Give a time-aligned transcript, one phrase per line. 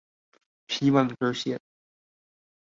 [0.67, 1.59] 希望之線